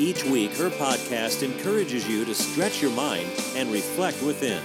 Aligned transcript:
Each 0.00 0.24
week, 0.24 0.52
her 0.52 0.70
podcast 0.70 1.42
encourages 1.42 2.08
you 2.08 2.24
to 2.24 2.34
stretch 2.34 2.80
your 2.80 2.90
mind 2.92 3.28
and 3.54 3.70
reflect 3.70 4.22
within. 4.22 4.62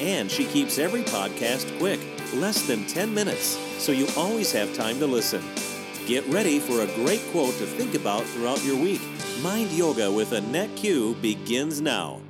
And 0.00 0.30
she 0.30 0.44
keeps 0.44 0.78
every 0.78 1.02
podcast 1.02 1.76
quick, 1.80 1.98
less 2.34 2.64
than 2.68 2.86
10 2.86 3.12
minutes, 3.12 3.58
so 3.82 3.90
you 3.90 4.06
always 4.16 4.52
have 4.52 4.72
time 4.72 5.00
to 5.00 5.08
listen. 5.08 5.42
Get 6.06 6.24
ready 6.28 6.60
for 6.60 6.82
a 6.82 6.94
great 6.94 7.20
quote 7.32 7.54
to 7.54 7.66
think 7.66 7.96
about 7.96 8.22
throughout 8.22 8.64
your 8.64 8.76
week. 8.76 9.00
Mind 9.42 9.72
Yoga 9.72 10.08
with 10.12 10.30
Annette 10.30 10.76
Q 10.76 11.16
begins 11.20 11.80
now. 11.80 12.20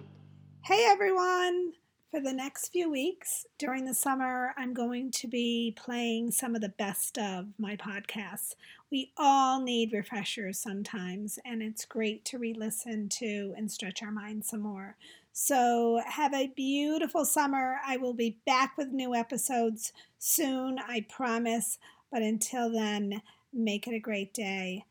Hey 0.63 0.87
everyone! 0.89 1.73
For 2.11 2.21
the 2.21 2.33
next 2.33 2.71
few 2.71 2.91
weeks 2.91 3.47
during 3.59 3.85
the 3.85 3.95
summer, 3.95 4.53
I'm 4.57 4.73
going 4.73 5.13
to 5.13 5.29
be 5.29 5.77
playing 5.77 6.33
some 6.33 6.55
of 6.55 6.63
the 6.63 6.71
best 6.71 7.19
of 7.19 7.49
my 7.59 7.77
podcasts. 7.77 8.55
We 8.91 9.13
all 9.17 9.61
need 9.61 9.93
refreshers 9.93 10.59
sometimes, 10.59 11.39
and 11.45 11.63
it's 11.63 11.85
great 11.85 12.25
to 12.27 12.39
re 12.39 12.55
listen 12.55 13.09
to 13.21 13.55
and 13.57 13.71
stretch 13.71 14.03
our 14.03 14.11
minds 14.11 14.49
some 14.49 14.61
more. 14.61 14.97
So, 15.33 16.03
have 16.05 16.35
a 16.35 16.49
beautiful 16.49 17.25
summer. 17.25 17.77
I 17.87 17.97
will 17.99 18.15
be 18.15 18.39
back 18.47 18.77
with 18.77 18.89
new 18.89 19.15
episodes 19.15 19.93
soon, 20.19 20.79
I 20.79 21.07
promise. 21.09 21.79
But 22.11 22.23
until 22.23 22.71
then, 22.73 23.23
make 23.53 23.87
it 23.87 23.95
a 23.95 24.01
great 24.01 24.35
day. 24.35 24.87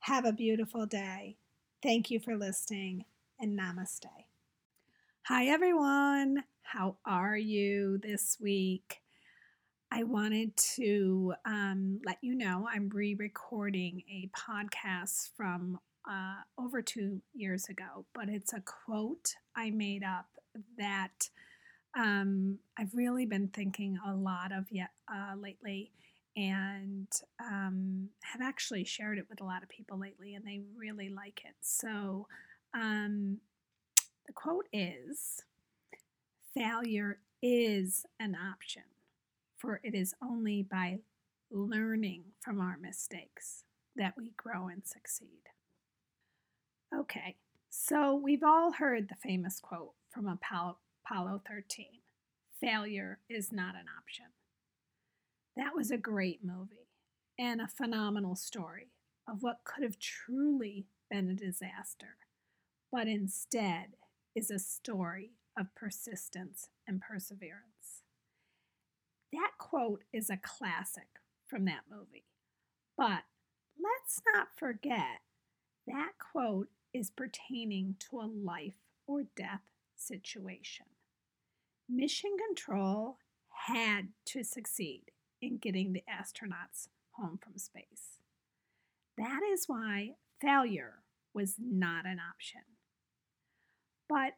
Have 0.00 0.24
a 0.24 0.32
beautiful 0.32 0.86
day. 0.86 1.36
Thank 1.82 2.10
you 2.10 2.18
for 2.18 2.36
listening, 2.36 3.04
and 3.38 3.56
namaste. 3.56 4.06
Hi, 5.24 5.46
everyone. 5.46 6.42
How 6.62 6.96
are 7.04 7.36
you 7.36 7.98
this 7.98 8.36
week? 8.40 8.99
I 9.92 10.04
wanted 10.04 10.56
to 10.76 11.34
um, 11.44 12.00
let 12.04 12.18
you 12.22 12.34
know 12.34 12.68
I'm 12.72 12.88
re 12.90 13.14
recording 13.14 14.02
a 14.08 14.30
podcast 14.36 15.30
from 15.36 15.80
uh, 16.08 16.36
over 16.58 16.80
two 16.80 17.20
years 17.34 17.68
ago, 17.68 18.06
but 18.14 18.28
it's 18.28 18.52
a 18.52 18.60
quote 18.60 19.34
I 19.56 19.70
made 19.70 20.04
up 20.04 20.26
that 20.78 21.28
um, 21.96 22.58
I've 22.78 22.94
really 22.94 23.26
been 23.26 23.48
thinking 23.48 23.98
a 24.06 24.14
lot 24.14 24.52
of 24.52 24.66
yet 24.70 24.90
uh, 25.12 25.34
lately 25.36 25.90
and 26.36 27.08
um, 27.40 28.08
have 28.22 28.40
actually 28.40 28.84
shared 28.84 29.18
it 29.18 29.26
with 29.28 29.40
a 29.40 29.44
lot 29.44 29.64
of 29.64 29.68
people 29.68 29.98
lately, 29.98 30.34
and 30.34 30.46
they 30.46 30.60
really 30.76 31.08
like 31.08 31.42
it. 31.44 31.54
So, 31.60 32.28
um, 32.74 33.38
the 34.26 34.32
quote 34.32 34.68
is 34.72 35.42
Failure 36.54 37.18
is 37.42 38.06
an 38.20 38.36
option, 38.36 38.82
for 39.60 39.80
it 39.84 39.94
is 39.94 40.14
only 40.22 40.62
by 40.62 40.98
learning 41.50 42.24
from 42.40 42.60
our 42.60 42.78
mistakes 42.80 43.64
that 43.96 44.14
we 44.16 44.32
grow 44.36 44.68
and 44.68 44.86
succeed. 44.86 45.42
Okay, 46.94 47.36
so 47.68 48.14
we've 48.14 48.42
all 48.42 48.72
heard 48.72 49.08
the 49.08 49.16
famous 49.22 49.60
quote 49.60 49.92
from 50.10 50.26
Apollo, 50.26 50.78
Apollo 51.04 51.42
13 51.48 51.86
Failure 52.60 53.20
is 53.28 53.52
not 53.52 53.74
an 53.74 53.86
option. 53.98 54.26
That 55.56 55.74
was 55.74 55.90
a 55.90 55.96
great 55.96 56.40
movie 56.44 56.88
and 57.38 57.60
a 57.60 57.68
phenomenal 57.68 58.36
story 58.36 58.88
of 59.28 59.42
what 59.42 59.60
could 59.64 59.82
have 59.82 59.98
truly 59.98 60.86
been 61.10 61.28
a 61.30 61.34
disaster, 61.34 62.16
but 62.92 63.08
instead 63.08 63.96
is 64.34 64.50
a 64.50 64.58
story 64.58 65.32
of 65.58 65.74
persistence 65.74 66.68
and 66.86 67.00
perseverance. 67.00 67.79
That 69.32 69.52
quote 69.58 70.04
is 70.12 70.30
a 70.30 70.36
classic 70.36 71.08
from 71.46 71.64
that 71.66 71.82
movie. 71.90 72.24
But 72.96 73.22
let's 73.78 74.20
not 74.34 74.48
forget 74.56 75.20
that 75.86 76.12
quote 76.18 76.68
is 76.92 77.10
pertaining 77.10 77.96
to 78.10 78.20
a 78.20 78.26
life 78.26 78.78
or 79.06 79.24
death 79.36 79.62
situation. 79.96 80.86
Mission 81.88 82.30
Control 82.48 83.18
had 83.66 84.08
to 84.26 84.42
succeed 84.42 85.10
in 85.40 85.58
getting 85.58 85.92
the 85.92 86.04
astronauts 86.08 86.88
home 87.12 87.38
from 87.42 87.58
space. 87.58 88.20
That 89.16 89.40
is 89.52 89.64
why 89.66 90.12
failure 90.40 91.02
was 91.34 91.56
not 91.58 92.06
an 92.06 92.18
option. 92.20 92.62
But 94.08 94.32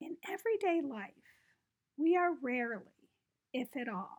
in 0.00 0.16
everyday 0.28 0.80
life, 0.86 1.10
we 1.96 2.16
are 2.16 2.32
rarely, 2.40 3.10
if 3.52 3.76
at 3.76 3.88
all, 3.88 4.18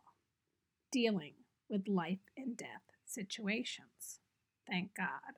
dealing 0.92 1.34
with 1.70 1.88
life 1.88 2.20
and 2.36 2.58
death 2.58 2.84
situations. 3.06 4.20
Thank 4.68 4.96
God. 4.96 5.38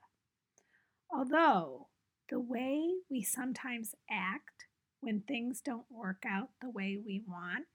Although 1.13 1.87
the 2.29 2.39
way 2.39 2.89
we 3.09 3.21
sometimes 3.21 3.95
act 4.09 4.65
when 5.01 5.21
things 5.21 5.61
don't 5.61 5.85
work 5.89 6.23
out 6.27 6.49
the 6.61 6.69
way 6.69 6.97
we 7.03 7.21
want, 7.27 7.65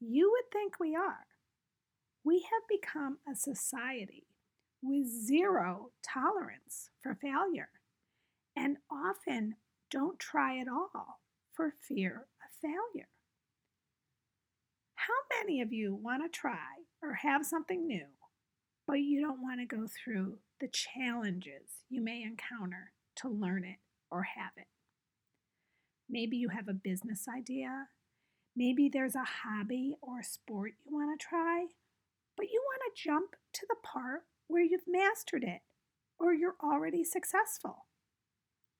you 0.00 0.30
would 0.30 0.50
think 0.52 0.80
we 0.80 0.96
are. 0.96 1.26
We 2.24 2.40
have 2.40 2.62
become 2.68 3.18
a 3.30 3.36
society 3.36 4.26
with 4.82 5.06
zero 5.06 5.90
tolerance 6.02 6.90
for 7.00 7.14
failure 7.14 7.70
and 8.56 8.78
often 8.90 9.56
don't 9.90 10.18
try 10.18 10.58
at 10.58 10.68
all 10.68 11.20
for 11.52 11.74
fear 11.86 12.26
of 12.42 12.50
failure. 12.60 13.08
How 14.94 15.38
many 15.38 15.60
of 15.60 15.72
you 15.72 15.94
want 15.94 16.22
to 16.22 16.28
try 16.28 16.81
or 17.02 17.14
have 17.14 17.44
something 17.44 17.86
new, 17.86 18.06
but 18.86 19.00
you 19.00 19.20
don't 19.20 19.42
want 19.42 19.60
to 19.60 19.76
go 19.76 19.86
through 19.86 20.38
the 20.60 20.68
challenges 20.68 21.82
you 21.88 22.00
may 22.00 22.22
encounter 22.22 22.92
to 23.16 23.28
learn 23.28 23.64
it 23.64 23.78
or 24.10 24.22
have 24.22 24.52
it? 24.56 24.68
Maybe 26.08 26.36
you 26.36 26.50
have 26.50 26.68
a 26.68 26.74
business 26.74 27.26
idea. 27.28 27.86
Maybe 28.54 28.88
there's 28.88 29.16
a 29.16 29.24
hobby 29.24 29.96
or 30.02 30.20
a 30.20 30.24
sport 30.24 30.72
you 30.84 30.94
want 30.94 31.18
to 31.18 31.26
try, 31.26 31.66
but 32.36 32.46
you 32.52 32.62
want 32.64 32.82
to 32.94 33.02
jump 33.02 33.36
to 33.54 33.66
the 33.68 33.76
part 33.82 34.22
where 34.46 34.62
you've 34.62 34.86
mastered 34.86 35.42
it 35.42 35.62
or 36.18 36.34
you're 36.34 36.56
already 36.62 37.02
successful. 37.02 37.86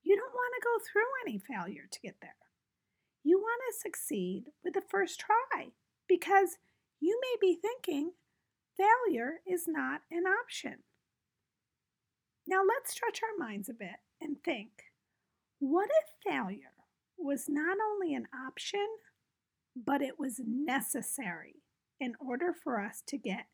You 0.02 0.16
don't 0.16 0.34
want 0.34 0.52
to 0.56 0.64
go 0.64 0.84
through 0.84 1.10
any 1.26 1.38
failure 1.38 1.88
to 1.90 2.00
get 2.00 2.16
there. 2.20 2.36
You 3.24 3.38
want 3.38 3.60
to 3.68 3.80
succeed 3.80 4.50
with 4.64 4.74
the 4.74 4.82
first 4.82 5.20
try 5.20 5.68
because 6.08 6.58
you 7.02 7.18
may 7.20 7.36
be 7.40 7.58
thinking 7.60 8.12
failure 8.76 9.40
is 9.44 9.64
not 9.66 10.02
an 10.12 10.22
option. 10.24 10.76
Now 12.46 12.60
let's 12.66 12.92
stretch 12.92 13.20
our 13.22 13.44
minds 13.44 13.68
a 13.68 13.74
bit 13.74 13.96
and 14.20 14.36
think 14.44 14.70
what 15.58 15.88
if 15.90 16.32
failure 16.32 16.76
was 17.18 17.46
not 17.48 17.76
only 17.92 18.14
an 18.14 18.28
option, 18.46 18.86
but 19.74 20.00
it 20.00 20.18
was 20.18 20.40
necessary 20.46 21.56
in 21.98 22.14
order 22.20 22.54
for 22.54 22.80
us 22.80 23.02
to 23.08 23.18
get 23.18 23.46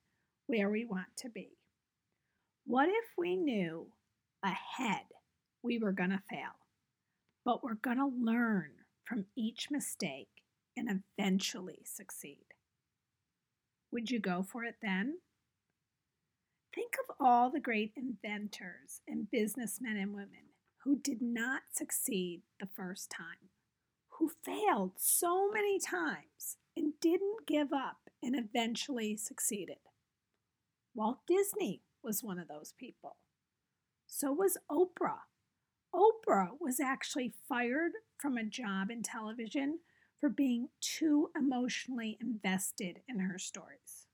where 0.47 0.69
we 0.69 0.85
want 0.85 1.17
to 1.17 1.31
be? 1.31 1.57
What 2.67 2.91
if 2.91 3.05
we 3.17 3.35
knew 3.37 3.89
ahead 4.45 5.07
we 5.63 5.79
were 5.79 5.93
going 5.93 6.11
to 6.11 6.23
fail, 6.29 6.57
but 7.47 7.65
we're 7.65 7.75
going 7.75 7.99
to 7.99 8.13
learn 8.23 8.73
from 9.05 9.25
each 9.37 9.69
mistake 9.71 10.29
and 10.77 11.03
eventually 11.19 11.81
succeed? 11.85 12.48
Would 13.93 14.11
you 14.11 14.21
go 14.21 14.43
for 14.43 14.65
it 14.65 14.77
then? 14.83 15.19
Think 16.75 16.95
of 17.03 17.17
all 17.19 17.51
the 17.51 17.61
great 17.61 17.93
inventors 17.97 19.01
and 19.09 19.31
businessmen 19.31 19.97
and 19.97 20.15
women 20.15 20.53
who 20.85 20.99
did 20.99 21.21
not 21.21 21.63
succeed 21.73 22.43
the 22.61 22.69
first 22.77 23.11
time, 23.11 23.51
who 24.11 24.31
failed 24.45 24.93
so 24.97 25.51
many 25.51 25.79
times 25.79 26.59
and 26.77 26.93
didn't 27.01 27.47
give 27.47 27.73
up 27.73 28.11
and 28.23 28.37
eventually 28.37 29.17
succeeded. 29.17 29.79
Walt 30.95 31.21
Disney 31.27 31.83
was 32.03 32.23
one 32.23 32.39
of 32.39 32.49
those 32.49 32.75
people. 32.79 33.17
So 34.07 34.33
was 34.33 34.59
Oprah. 34.71 35.23
Oprah 35.95 36.51
was 36.61 36.81
actually 36.81 37.33
fired 37.49 37.93
from 38.19 38.37
a 38.37 38.45
job 38.45 38.91
in 38.91 39.03
television 39.03 39.81
for 40.21 40.29
being 40.29 40.69
too 40.81 41.31
emotionally 41.37 42.19
invested 42.21 43.01
in 43.09 43.21
her 43.21 43.39
stories. 43.39 44.07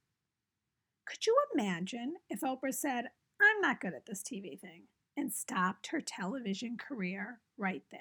Could 1.07 1.27
you 1.27 1.37
imagine 1.55 2.15
if 2.29 2.41
Oprah 2.41 2.75
said, 2.75 3.07
I'm 3.41 3.61
not 3.61 3.81
good 3.81 3.95
at 3.95 4.07
this 4.07 4.23
TV 4.23 4.59
thing, 4.59 4.85
and 5.17 5.33
stopped 5.33 5.89
her 5.89 6.01
television 6.01 6.77
career 6.77 7.41
right 7.57 7.83
there? 7.91 8.01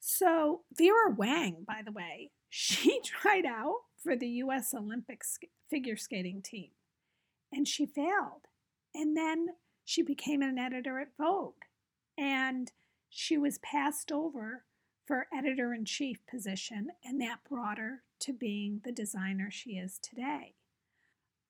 So, 0.00 0.62
Vera 0.76 1.14
Wang, 1.14 1.64
by 1.66 1.82
the 1.84 1.92
way, 1.92 2.30
she 2.48 3.00
tried 3.04 3.44
out 3.44 3.82
for 4.02 4.16
the 4.16 4.28
US 4.28 4.72
Olympic 4.74 5.22
figure 5.68 5.96
skating 5.96 6.42
team 6.42 6.70
and 7.52 7.66
she 7.66 7.86
failed. 7.86 8.46
And 8.94 9.16
then 9.16 9.48
she 9.84 10.02
became 10.02 10.42
an 10.42 10.58
editor 10.58 10.98
at 10.98 11.16
Vogue 11.18 11.62
and 12.16 12.72
she 13.10 13.38
was 13.38 13.58
passed 13.58 14.10
over 14.10 14.64
for 15.08 15.26
editor 15.34 15.72
in 15.72 15.86
chief 15.86 16.18
position, 16.30 16.88
and 17.02 17.18
that 17.18 17.38
brought 17.48 17.78
her 17.78 18.02
to 18.20 18.30
being 18.34 18.82
the 18.84 18.92
designer 18.92 19.50
she 19.50 19.70
is 19.70 19.98
today. 19.98 20.54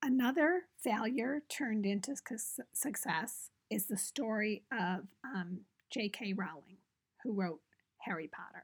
Another 0.00 0.62
failure 0.80 1.42
turned 1.48 1.84
into 1.84 2.14
success 2.72 3.50
is 3.68 3.86
the 3.86 3.96
story 3.96 4.62
of 4.70 5.08
um, 5.24 5.62
J.K. 5.90 6.34
Rowling, 6.34 6.76
who 7.24 7.32
wrote 7.32 7.58
Harry 8.02 8.28
Potter. 8.28 8.62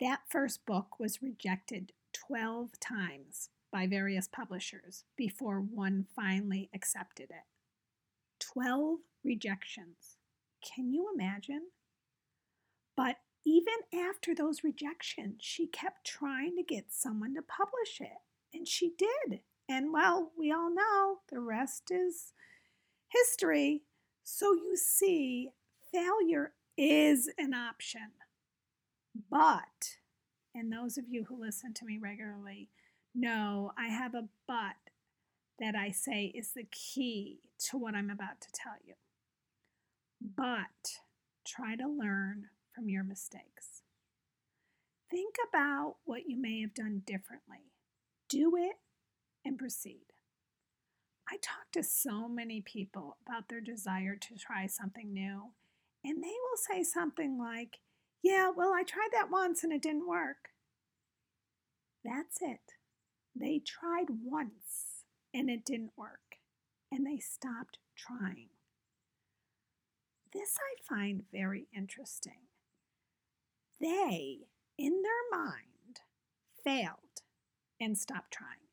That 0.00 0.22
first 0.28 0.66
book 0.66 0.98
was 0.98 1.22
rejected 1.22 1.92
12 2.12 2.70
times 2.80 3.50
by 3.72 3.86
various 3.86 4.26
publishers 4.26 5.04
before 5.16 5.60
one 5.60 6.06
finally 6.16 6.68
accepted 6.74 7.30
it. 7.30 7.46
12 8.40 8.98
rejections. 9.22 10.16
Can 10.60 10.92
you 10.92 11.08
imagine? 11.14 11.68
But 12.96 13.16
even 13.46 13.74
after 14.08 14.34
those 14.34 14.64
rejections, 14.64 15.36
she 15.40 15.66
kept 15.66 16.06
trying 16.06 16.56
to 16.56 16.62
get 16.62 16.86
someone 16.90 17.34
to 17.34 17.42
publish 17.42 18.00
it. 18.00 18.18
And 18.52 18.66
she 18.66 18.92
did. 18.98 19.40
And 19.68 19.92
well, 19.92 20.32
we 20.38 20.52
all 20.52 20.74
know 20.74 21.18
the 21.30 21.40
rest 21.40 21.90
is 21.90 22.32
history. 23.08 23.82
So 24.24 24.52
you 24.52 24.76
see, 24.76 25.50
failure 25.92 26.52
is 26.76 27.30
an 27.38 27.54
option. 27.54 28.10
But, 29.30 29.96
and 30.54 30.72
those 30.72 30.98
of 30.98 31.04
you 31.08 31.24
who 31.24 31.40
listen 31.40 31.74
to 31.74 31.84
me 31.84 31.98
regularly 32.00 32.68
know 33.14 33.72
I 33.78 33.88
have 33.88 34.14
a 34.14 34.28
but 34.46 34.76
that 35.58 35.74
I 35.74 35.90
say 35.90 36.26
is 36.34 36.52
the 36.54 36.66
key 36.70 37.40
to 37.70 37.76
what 37.76 37.94
I'm 37.94 38.10
about 38.10 38.40
to 38.40 38.48
tell 38.52 38.76
you. 38.86 38.94
But 40.20 40.98
try 41.46 41.76
to 41.76 41.86
learn 41.86 42.46
from 42.74 42.88
your 42.88 43.04
mistakes. 43.04 43.82
Think 45.10 45.36
about 45.48 45.96
what 46.04 46.28
you 46.28 46.40
may 46.40 46.60
have 46.60 46.74
done 46.74 47.02
differently. 47.04 47.72
Do 48.28 48.56
it 48.56 48.76
and 49.44 49.58
proceed. 49.58 50.06
I 51.28 51.36
talk 51.36 51.70
to 51.72 51.82
so 51.82 52.28
many 52.28 52.60
people 52.60 53.16
about 53.26 53.48
their 53.48 53.60
desire 53.60 54.16
to 54.16 54.34
try 54.36 54.66
something 54.66 55.12
new, 55.12 55.52
and 56.04 56.22
they 56.22 56.28
will 56.28 56.56
say 56.56 56.82
something 56.82 57.38
like, 57.38 57.78
Yeah, 58.22 58.50
well, 58.54 58.72
I 58.72 58.82
tried 58.82 59.10
that 59.12 59.30
once 59.30 59.64
and 59.64 59.72
it 59.72 59.82
didn't 59.82 60.08
work. 60.08 60.50
That's 62.04 62.38
it. 62.40 62.74
They 63.34 63.60
tried 63.64 64.06
once 64.22 65.04
and 65.32 65.48
it 65.48 65.64
didn't 65.64 65.92
work, 65.96 66.38
and 66.90 67.06
they 67.06 67.18
stopped 67.18 67.78
trying. 67.96 68.48
This 70.32 70.56
I 70.58 70.94
find 70.94 71.22
very 71.32 71.66
interesting. 71.74 72.49
They, 73.80 74.40
in 74.78 75.02
their 75.02 75.40
mind, 75.40 76.00
failed 76.64 77.22
and 77.80 77.96
stopped 77.96 78.32
trying. 78.32 78.68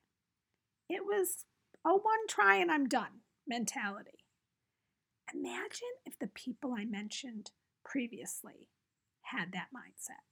It 0.89 1.05
was 1.05 1.45
a 1.85 1.91
one 1.91 2.27
try 2.27 2.57
and 2.57 2.71
I'm 2.71 2.87
done 2.87 3.21
mentality. 3.47 4.25
Imagine 5.33 5.95
if 6.05 6.17
the 6.19 6.27
people 6.27 6.73
I 6.77 6.85
mentioned 6.85 7.51
previously 7.83 8.69
had 9.21 9.51
that 9.53 9.67
mindset. 9.73 10.23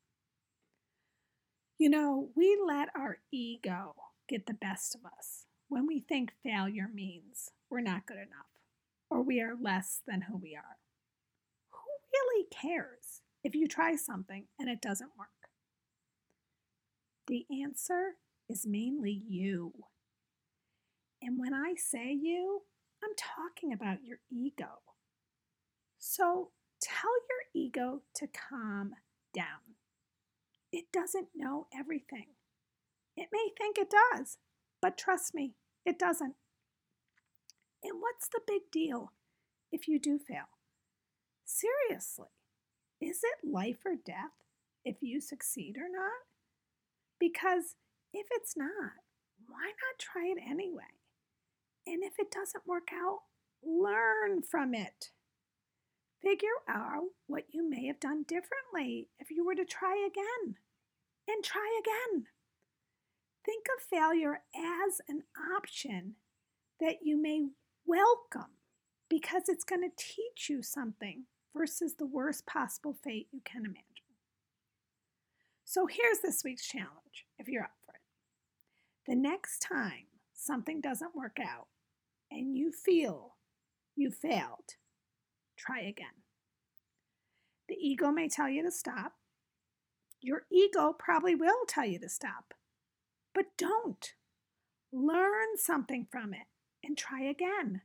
You 1.78 1.90
know, 1.90 2.30
we 2.36 2.58
let 2.66 2.90
our 2.96 3.20
ego 3.32 3.96
get 4.28 4.46
the 4.46 4.54
best 4.54 4.96
of 4.96 5.02
us 5.06 5.46
when 5.68 5.88
we 5.88 6.00
think 6.00 6.32
failure 6.44 6.90
means 6.94 7.52
we're 7.70 7.82
not 7.82 8.06
good 8.06 8.18
enough 8.18 8.46
or 9.10 9.22
we 9.22 9.42
are 9.42 9.56
less 9.60 10.02
than 10.08 10.22
who 10.22 10.38
we 10.38 10.56
are. 10.56 10.78
Who 11.72 11.80
really 12.14 12.46
cares 12.50 13.22
if 13.46 13.54
you 13.54 13.68
try 13.68 13.96
something 13.96 14.46
and 14.60 14.68
it 14.68 14.82
doesn't 14.82 15.12
work? 15.18 15.30
The 17.28 17.46
answer 17.64 18.16
is 18.50 18.66
mainly 18.66 19.22
you. 19.28 19.72
And 21.22 21.40
when 21.40 21.54
I 21.54 21.76
say 21.78 22.12
you, 22.12 22.64
I'm 23.04 23.12
talking 23.16 23.72
about 23.72 24.04
your 24.04 24.18
ego. 24.32 24.82
So 26.00 26.50
tell 26.82 27.12
your 27.30 27.64
ego 27.64 28.02
to 28.16 28.28
calm 28.28 28.94
down. 29.32 29.76
It 30.72 30.86
doesn't 30.92 31.28
know 31.36 31.68
everything. 31.78 32.30
It 33.16 33.30
may 33.32 33.50
think 33.58 33.78
it 33.78 33.94
does, 34.12 34.40
but 34.82 34.98
trust 34.98 35.36
me, 35.36 35.54
it 35.86 36.00
doesn't. 36.00 36.34
And 37.84 38.02
what's 38.02 38.28
the 38.28 38.42
big 38.48 38.64
deal 38.72 39.12
if 39.72 39.88
you 39.88 40.00
do 40.00 40.18
fail? 40.18 40.50
Seriously, 41.46 42.30
is 43.06 43.22
it 43.24 43.48
life 43.48 43.86
or 43.86 43.96
death 44.04 44.34
if 44.84 44.96
you 45.02 45.22
succeed 45.22 45.78
or 45.78 45.90
not? 45.90 46.26
Because 47.20 47.76
if 48.14 48.26
it's 48.32 48.58
not, 48.58 48.94
why 49.48 49.66
not 49.66 50.00
try 50.00 50.34
it 50.36 50.40
anyway? 50.44 50.84
And 51.86 52.04
if 52.04 52.14
it 52.18 52.32
doesn't 52.32 52.68
work 52.68 52.90
out, 52.92 53.20
learn 53.64 54.42
from 54.42 54.74
it. 54.74 55.12
Figure 56.22 56.48
out 56.68 57.10
what 57.28 57.44
you 57.52 57.70
may 57.70 57.86
have 57.86 58.00
done 58.00 58.24
differently 58.24 59.10
if 59.20 59.30
you 59.30 59.46
were 59.46 59.56
to 59.56 59.66
try 59.66 60.08
again. 60.08 60.56
And 61.28 61.44
try 61.44 61.80
again. 61.80 62.26
Think 63.46 63.66
of 63.76 63.84
failure 63.84 64.42
as 64.56 65.02
an 65.08 65.24
option 65.56 66.16
that 66.80 66.98
you 67.04 67.22
may 67.22 67.50
welcome 67.86 68.58
because 69.10 69.44
it's 69.48 69.64
going 69.64 69.82
to 69.82 69.96
teach 69.96 70.50
you 70.50 70.64
something 70.64 71.26
versus 71.56 71.96
the 71.96 72.06
worst 72.06 72.46
possible 72.46 72.96
fate 73.04 73.28
you 73.32 73.42
can 73.44 73.64
imagine. 73.64 73.84
So 75.64 75.88
here's 75.88 76.20
this 76.20 76.44
week's 76.44 76.68
challenge 76.68 77.26
if 77.40 77.48
you're 77.48 77.64
up 77.64 77.76
for 77.86 77.96
it. 77.96 78.02
The 79.08 79.16
next 79.16 79.60
time 79.60 80.08
something 80.34 80.82
doesn't 80.82 81.16
work 81.16 81.38
out 81.40 81.68
and 82.30 82.56
you 82.56 82.72
feel 82.72 83.36
you 83.96 84.12
failed, 84.12 84.76
try 85.58 85.80
again. 85.80 86.24
The 87.68 87.76
ego 87.76 88.12
may 88.12 88.28
tell 88.28 88.50
you 88.50 88.62
to 88.64 88.72
stop. 88.72 89.14
Your 90.22 90.44
ego 90.52 90.94
probably 90.98 91.36
will 91.36 91.66
tell 91.68 91.86
you 91.86 92.00
to 92.00 92.10
stop. 92.10 92.54
But 93.34 93.58
don't. 93.58 94.14
Learn 94.92 95.58
something 95.58 96.08
from 96.12 96.34
it 96.34 96.48
and 96.84 96.98
try 96.98 97.24
again. 97.24 97.82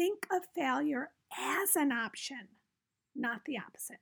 Think 0.00 0.26
of 0.32 0.44
failure 0.54 1.10
as 1.38 1.76
an 1.76 1.92
option, 1.92 2.48
not 3.14 3.42
the 3.44 3.58
opposite. 3.58 4.00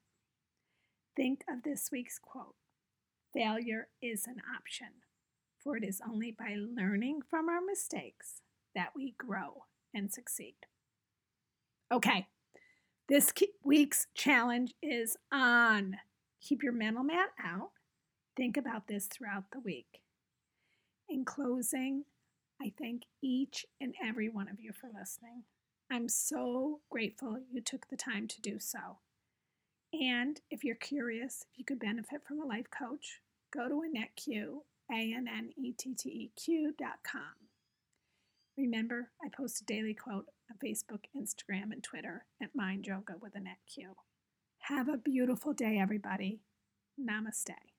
Think 1.16 1.42
of 1.50 1.64
this 1.64 1.88
week's 1.90 2.20
quote 2.20 2.54
Failure 3.34 3.88
is 4.00 4.24
an 4.28 4.36
option, 4.56 5.02
for 5.58 5.76
it 5.76 5.82
is 5.82 6.00
only 6.08 6.30
by 6.30 6.54
learning 6.56 7.22
from 7.28 7.48
our 7.48 7.60
mistakes 7.60 8.42
that 8.76 8.90
we 8.94 9.16
grow 9.18 9.64
and 9.92 10.12
succeed. 10.12 10.54
Okay, 11.92 12.28
this 13.08 13.32
week's 13.64 14.06
challenge 14.14 14.74
is 14.80 15.16
on. 15.32 15.96
Keep 16.40 16.62
your 16.62 16.74
mental 16.74 17.02
mat 17.02 17.30
out. 17.44 17.70
Think 18.36 18.56
about 18.56 18.86
this 18.86 19.08
throughout 19.08 19.50
the 19.50 19.58
week. 19.58 20.02
In 21.08 21.24
closing, 21.24 22.04
I 22.62 22.72
thank 22.78 23.02
each 23.20 23.66
and 23.80 23.96
every 24.00 24.28
one 24.28 24.46
of 24.46 24.60
you 24.60 24.70
for 24.72 24.88
listening. 24.96 25.42
I'm 25.90 26.08
so 26.08 26.80
grateful 26.90 27.38
you 27.50 27.62
took 27.62 27.88
the 27.88 27.96
time 27.96 28.28
to 28.28 28.40
do 28.40 28.58
so. 28.58 28.98
And 29.92 30.40
if 30.50 30.62
you're 30.62 30.74
curious 30.74 31.46
if 31.52 31.58
you 31.58 31.64
could 31.64 31.80
benefit 31.80 32.20
from 32.26 32.40
a 32.40 32.44
life 32.44 32.66
coach, 32.70 33.22
go 33.52 33.68
to 33.68 33.82
AnnetteQ, 33.82 34.58
A-N-N-E-T-T-E-Q 34.92 36.74
dot 36.78 36.98
com. 37.02 37.48
Remember, 38.58 39.10
I 39.24 39.28
post 39.34 39.62
a 39.62 39.64
daily 39.64 39.94
quote 39.94 40.26
on 40.50 40.58
Facebook, 40.62 41.04
Instagram, 41.16 41.72
and 41.72 41.82
Twitter 41.82 42.26
at 42.42 42.54
Mind 42.54 42.86
Yoga 42.86 43.14
with 43.20 43.34
Annette 43.34 43.64
Q. 43.72 43.94
Have 44.62 44.88
a 44.88 44.98
beautiful 44.98 45.52
day, 45.54 45.78
everybody. 45.78 46.40
Namaste. 47.00 47.77